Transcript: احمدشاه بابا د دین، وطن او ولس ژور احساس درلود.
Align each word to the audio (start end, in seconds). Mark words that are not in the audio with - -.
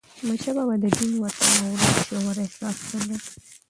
احمدشاه 0.17 0.55
بابا 0.57 0.75
د 0.83 0.85
دین، 0.97 1.11
وطن 1.23 1.49
او 1.65 1.71
ولس 1.79 1.99
ژور 2.09 2.37
احساس 2.45 2.77
درلود. 2.89 3.23